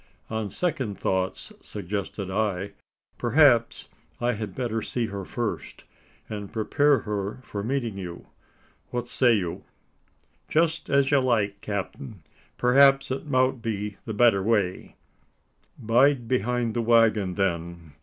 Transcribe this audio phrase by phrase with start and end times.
[0.31, 2.71] "On second thoughts," suggested I,
[3.19, 3.87] "perhaps,
[4.19, 5.83] I had better see her first,
[6.27, 8.25] and prepare her for meeting you!
[8.89, 9.63] What say you?"
[10.49, 12.23] "Jest as you like, capt'n.
[12.57, 14.95] P'raps it mout be the better way."
[15.77, 17.91] "Bide behind the waggon, then!